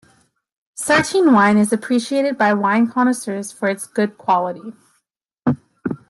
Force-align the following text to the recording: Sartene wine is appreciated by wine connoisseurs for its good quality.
Sartene 0.75 1.31
wine 1.31 1.59
is 1.59 1.71
appreciated 1.71 2.35
by 2.35 2.55
wine 2.55 2.87
connoisseurs 2.87 3.51
for 3.51 3.69
its 3.69 3.85
good 3.85 4.17
quality. 4.17 4.73